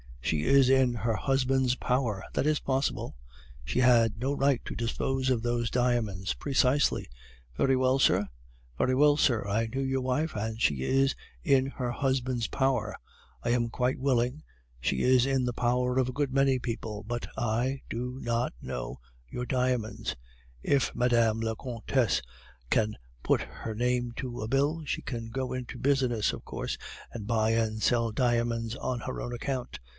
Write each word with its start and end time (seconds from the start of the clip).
"'She 0.19 0.43
is 0.45 0.69
in 0.69 0.93
her 0.95 1.15
husband's 1.15 1.75
power.' 1.75 2.23
"'That 2.33 2.47
is 2.47 2.59
possible.' 2.59 3.15
"'She 3.65 3.79
had 3.79 4.17
no 4.17 4.33
right 4.33 4.63
to 4.63 4.73
dispose 4.75 5.29
of 5.29 5.41
those 5.43 5.69
diamonds' 5.69 6.33
"'Precisely.' 6.39 7.07
"'Very 7.57 7.75
well, 7.75 7.99
sir?' 7.99 8.27
"'Very 8.77 8.95
well, 8.95 9.17
sir. 9.17 9.45
I 9.45 9.67
knew 9.67 9.81
your 9.81 10.01
wife, 10.01 10.33
and 10.35 10.59
she 10.61 10.83
is 10.83 11.15
in 11.43 11.67
her 11.67 11.91
husband's 11.91 12.47
power; 12.47 12.95
I 13.43 13.49
am 13.49 13.69
quite 13.69 13.99
willing, 13.99 14.41
she 14.79 15.01
is 15.03 15.25
in 15.25 15.43
the 15.45 15.53
power 15.53 15.97
of 15.97 16.07
a 16.07 16.13
good 16.13 16.33
many 16.33 16.57
people; 16.59 17.03
but 17.03 17.27
I 17.37 17.81
do 17.89 18.17
not 18.21 18.53
know 18.61 18.99
your 19.29 19.45
diamonds. 19.45 20.15
If 20.63 20.95
Mme. 20.95 21.41
la 21.41 21.55
Comtesse 21.55 22.21
can 22.69 22.95
put 23.21 23.41
her 23.41 23.75
name 23.75 24.13
to 24.17 24.41
a 24.41 24.47
bill, 24.47 24.83
she 24.85 25.01
can 25.01 25.29
go 25.29 25.51
into 25.51 25.77
business, 25.77 26.31
of 26.31 26.45
course, 26.45 26.77
and 27.11 27.27
buy 27.27 27.51
and 27.51 27.83
sell 27.83 28.11
diamonds 28.11 28.75
on 28.77 29.01
her 29.01 29.19
own 29.21 29.33
account. 29.33 29.79